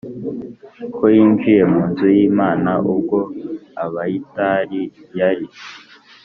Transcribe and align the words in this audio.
ko 0.95 1.03
yinjiye 1.15 1.61
mu 1.71 1.81
nzu 1.89 2.05
y 2.17 2.19
Imana 2.29 2.71
ubwo 2.93 3.17
Abiyatari 3.83 4.81
yari 5.19 5.47